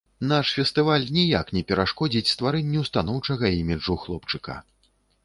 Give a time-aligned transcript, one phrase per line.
[0.29, 4.57] Наш фестываль ніяк не перашкодзіць стварэнню станоўчага іміджу хлопчыка.